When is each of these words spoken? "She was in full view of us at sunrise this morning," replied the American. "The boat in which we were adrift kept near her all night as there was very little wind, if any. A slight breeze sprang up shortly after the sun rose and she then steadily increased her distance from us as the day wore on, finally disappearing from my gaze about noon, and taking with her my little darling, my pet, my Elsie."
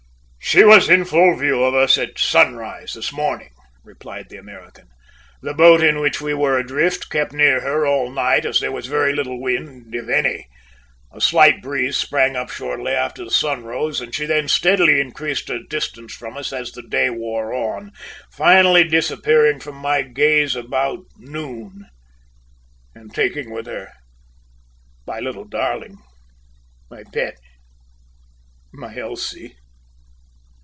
"She 0.43 0.65
was 0.65 0.89
in 0.89 1.05
full 1.05 1.37
view 1.37 1.63
of 1.63 1.73
us 1.73 1.97
at 1.97 2.19
sunrise 2.19 2.91
this 2.91 3.13
morning," 3.13 3.51
replied 3.85 4.27
the 4.27 4.35
American. 4.35 4.89
"The 5.41 5.53
boat 5.53 5.81
in 5.81 6.01
which 6.01 6.19
we 6.19 6.33
were 6.33 6.57
adrift 6.57 7.09
kept 7.09 7.31
near 7.31 7.61
her 7.61 7.87
all 7.87 8.11
night 8.11 8.45
as 8.45 8.59
there 8.59 8.71
was 8.71 8.87
very 8.87 9.13
little 9.13 9.39
wind, 9.39 9.95
if 9.95 10.09
any. 10.09 10.47
A 11.13 11.21
slight 11.21 11.61
breeze 11.61 11.95
sprang 11.95 12.35
up 12.35 12.49
shortly 12.49 12.91
after 12.91 13.23
the 13.23 13.31
sun 13.31 13.63
rose 13.63 14.01
and 14.01 14.13
she 14.13 14.25
then 14.25 14.49
steadily 14.49 14.99
increased 14.99 15.47
her 15.47 15.59
distance 15.69 16.13
from 16.13 16.35
us 16.35 16.51
as 16.51 16.73
the 16.73 16.81
day 16.83 17.09
wore 17.09 17.53
on, 17.53 17.93
finally 18.29 18.83
disappearing 18.83 19.61
from 19.61 19.75
my 19.75 20.01
gaze 20.01 20.53
about 20.57 21.05
noon, 21.15 21.85
and 22.93 23.13
taking 23.15 23.51
with 23.51 23.67
her 23.67 23.93
my 25.07 25.21
little 25.21 25.45
darling, 25.45 25.95
my 26.89 27.03
pet, 27.13 27.37
my 28.73 28.93
Elsie." 28.97 29.55